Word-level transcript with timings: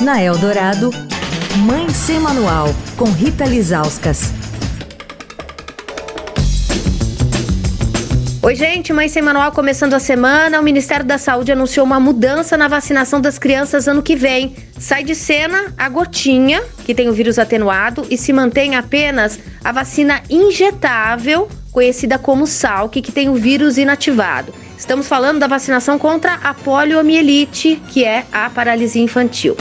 Na 0.00 0.20
Eldorado, 0.20 0.90
Mãe 1.58 1.88
Sem 1.90 2.18
Manual, 2.18 2.68
com 2.96 3.04
Rita 3.04 3.44
Lizauskas. 3.44 4.32
Oi, 8.42 8.54
gente, 8.56 8.92
Mãe 8.92 9.08
Sem 9.08 9.22
Manual 9.22 9.52
começando 9.52 9.94
a 9.94 10.00
semana. 10.00 10.60
O 10.60 10.64
Ministério 10.64 11.06
da 11.06 11.16
Saúde 11.16 11.52
anunciou 11.52 11.86
uma 11.86 12.00
mudança 12.00 12.56
na 12.56 12.66
vacinação 12.66 13.20
das 13.20 13.38
crianças 13.38 13.86
ano 13.86 14.02
que 14.02 14.16
vem. 14.16 14.56
Sai 14.78 15.04
de 15.04 15.14
cena 15.14 15.72
a 15.78 15.88
gotinha, 15.88 16.60
que 16.84 16.94
tem 16.94 17.08
o 17.08 17.12
vírus 17.12 17.38
atenuado, 17.38 18.04
e 18.10 18.18
se 18.18 18.32
mantém 18.32 18.74
apenas 18.74 19.38
a 19.62 19.70
vacina 19.70 20.20
injetável, 20.28 21.48
conhecida 21.70 22.18
como 22.18 22.48
SALC, 22.48 23.00
que 23.00 23.12
tem 23.12 23.28
o 23.28 23.34
vírus 23.34 23.78
inativado. 23.78 24.52
Estamos 24.84 25.08
falando 25.08 25.38
da 25.38 25.46
vacinação 25.46 25.98
contra 25.98 26.34
a 26.34 26.52
poliomielite, 26.52 27.82
que 27.88 28.04
é 28.04 28.26
a 28.30 28.50
paralisia 28.50 29.02
infantil. 29.02 29.56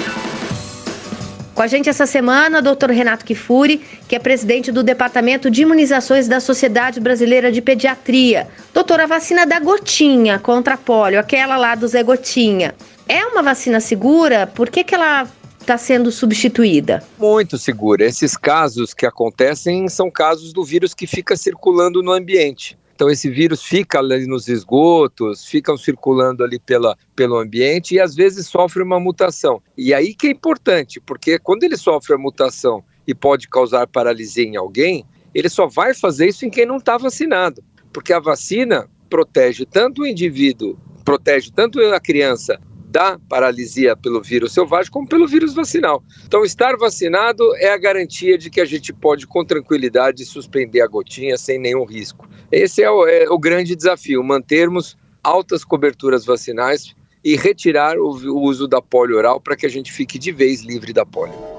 Com 1.56 1.62
a 1.62 1.66
gente 1.68 1.88
essa 1.88 2.06
semana, 2.06 2.60
o 2.60 2.62
doutor 2.62 2.90
Renato 2.90 3.24
Kifuri, 3.24 3.82
que 4.06 4.18
é 4.18 4.20
presidente 4.20 4.70
do 4.70 4.84
Departamento 4.84 5.50
de 5.50 5.62
Imunizações 5.62 6.28
da 6.28 6.42
Sociedade 6.42 7.00
Brasileira 7.00 7.54
de 7.54 7.62
Pediatria. 7.62 8.50
Doutor, 8.74 9.00
a 9.00 9.06
vacina 9.06 9.46
da 9.46 9.62
gotinha 9.62 10.40
contra 10.40 10.74
a 10.74 10.78
polio, 10.78 11.18
aquela 11.18 11.56
lá 11.56 11.74
do 11.74 11.88
Zé 11.88 12.04
Gotinha, 12.04 12.76
é 13.08 13.26
uma 13.26 13.42
vacina 13.42 13.80
segura? 13.80 14.46
Por 14.46 14.70
que, 14.70 14.84
que 14.84 14.94
ela 14.94 15.26
está 15.58 15.78
sendo 15.78 16.12
substituída? 16.12 17.02
Muito 17.18 17.58
segura. 17.58 18.04
Esses 18.04 18.36
casos 18.36 18.94
que 18.94 19.06
acontecem 19.06 19.88
são 19.88 20.12
casos 20.12 20.52
do 20.52 20.66
vírus 20.66 20.94
que 20.94 21.08
fica 21.08 21.38
circulando 21.38 22.04
no 22.04 22.12
ambiente. 22.12 22.78
Então 23.04 23.12
esse 23.12 23.30
vírus 23.30 23.62
fica 23.62 24.00
ali 24.00 24.26
nos 24.26 24.48
esgotos, 24.48 25.44
ficam 25.44 25.76
circulando 25.76 26.42
ali 26.42 26.58
pela, 26.58 26.96
pelo 27.14 27.36
ambiente 27.36 27.96
e 27.96 28.00
às 28.00 28.16
vezes 28.16 28.48
sofre 28.48 28.82
uma 28.82 28.98
mutação. 28.98 29.62
E 29.78 29.94
aí 29.94 30.16
que 30.16 30.28
é 30.28 30.32
importante, 30.32 31.02
porque 31.02 31.38
quando 31.38 31.66
ele 31.66 31.76
sofre 31.76 32.16
a 32.16 32.18
mutação 32.18 32.82
e 33.06 33.14
pode 33.14 33.50
causar 33.50 33.88
paralisia 33.88 34.46
em 34.46 34.56
alguém, 34.56 35.06
ele 35.36 35.50
só 35.50 35.68
vai 35.68 35.94
fazer 35.94 36.30
isso 36.30 36.46
em 36.46 36.50
quem 36.50 36.66
não 36.66 36.78
está 36.78 36.98
vacinado, 36.98 37.62
porque 37.92 38.14
a 38.14 38.22
vacina 38.22 38.90
protege 39.10 39.66
tanto 39.66 40.04
o 40.04 40.08
indivíduo, 40.08 40.80
protege 41.04 41.52
tanto 41.54 41.82
a 41.82 42.00
criança 42.00 42.58
da 42.94 43.18
paralisia 43.28 43.98
pelo 43.98 44.22
vírus 44.22 44.54
selvagem 44.54 44.92
como 44.92 45.08
pelo 45.08 45.28
vírus 45.28 45.56
vacinal. 45.56 46.04
Então, 46.28 46.46
estar 46.46 46.78
vacinado 46.78 47.44
é 47.56 47.74
a 47.74 47.78
garantia 47.78 48.38
de 48.38 48.52
que 48.52 48.62
a 48.62 48.66
gente 48.66 48.94
pode, 48.94 49.26
com 49.26 49.44
tranquilidade, 49.44 50.24
suspender 50.24 50.82
a 50.82 50.88
gotinha 50.88 51.36
sem 51.36 51.58
nenhum 51.58 51.86
risco. 51.86 52.30
Esse 52.52 52.84
é 52.84 52.92
o, 52.92 53.08
é 53.08 53.28
o 53.32 53.40
grande 53.40 53.76
desafio: 53.76 54.24
mantermos 54.24 54.96
altas 55.24 55.66
coberturas 55.66 56.24
vacinais 56.24 56.96
e 57.24 57.36
retirar 57.36 57.98
o, 57.98 58.12
o 58.12 58.42
uso 58.42 58.68
da 58.68 58.80
polio 58.80 59.18
oral 59.18 59.42
para 59.42 59.56
que 59.56 59.66
a 59.66 59.70
gente 59.70 59.92
fique 59.92 60.20
de 60.20 60.32
vez 60.32 60.62
livre 60.62 60.94
da 60.94 61.04
polio. 61.04 61.53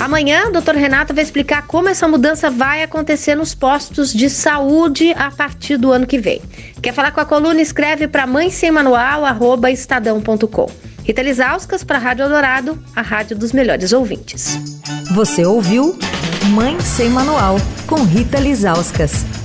Amanhã, 0.00 0.48
o 0.48 0.50
doutor 0.50 0.76
Renato 0.76 1.12
vai 1.12 1.22
explicar 1.22 1.66
como 1.66 1.86
essa 1.90 2.08
mudança 2.08 2.50
vai 2.50 2.82
acontecer 2.82 3.34
nos 3.34 3.54
postos 3.54 4.14
de 4.14 4.30
saúde 4.30 5.12
a 5.12 5.30
partir 5.30 5.76
do 5.76 5.92
ano 5.92 6.06
que 6.06 6.18
vem. 6.18 6.40
Quer 6.80 6.94
falar 6.94 7.10
com 7.10 7.20
a 7.20 7.24
coluna? 7.26 7.60
Escreve 7.60 8.08
para 8.08 8.26
mãe 8.26 8.48
sem 8.48 8.70
manual, 8.70 9.26
arroba 9.26 9.70
estadão.com. 9.70 10.70
Rita 11.04 11.20
Lisauskas 11.20 11.84
para 11.84 11.98
a 11.98 12.00
Rádio 12.00 12.22
Eldorado, 12.22 12.82
a 12.96 13.02
rádio 13.02 13.36
dos 13.36 13.52
melhores 13.52 13.92
ouvintes. 13.92 14.58
Você 15.14 15.44
ouviu 15.44 15.98
Mãe 16.46 16.80
Sem 16.80 17.10
Manual, 17.10 17.56
com 17.86 18.02
Rita 18.02 18.40
Lisauskas. 18.40 19.39